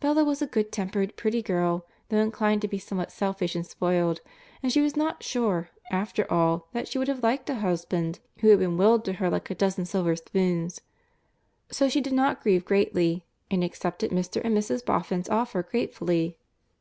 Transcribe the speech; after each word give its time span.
Bella 0.00 0.24
was 0.24 0.42
a 0.42 0.46
good 0.48 0.72
tempered, 0.72 1.14
pretty 1.16 1.40
girl, 1.40 1.86
though 2.08 2.16
inclined 2.16 2.62
to 2.62 2.66
be 2.66 2.80
somewhat 2.80 3.12
selfish 3.12 3.54
and 3.54 3.64
spoiled, 3.64 4.20
and 4.60 4.72
she 4.72 4.80
was 4.80 4.96
not 4.96 5.22
sure, 5.22 5.70
after 5.92 6.28
all, 6.28 6.66
that 6.72 6.88
she 6.88 6.98
would 6.98 7.06
have 7.06 7.22
liked 7.22 7.48
a 7.48 7.54
husband 7.54 8.18
who 8.40 8.48
had 8.48 8.58
been 8.58 8.76
willed 8.76 9.04
to 9.04 9.12
her 9.12 9.30
like 9.30 9.48
a 9.50 9.54
dozen 9.54 9.84
silver 9.86 10.16
spoons; 10.16 10.80
so 11.70 11.88
she 11.88 12.00
did 12.00 12.12
not 12.12 12.42
grieve 12.42 12.64
greatly, 12.64 13.24
and 13.52 13.62
accepted 13.62 14.10
Mr. 14.10 14.40
and 14.42 14.58
Mrs. 14.58 14.84
Boffin's 14.84 15.28
offer 15.30 15.62
gratefully. 15.62 16.36